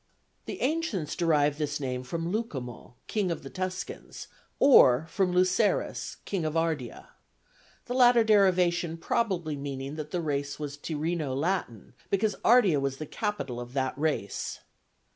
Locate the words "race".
10.19-10.57, 13.95-14.61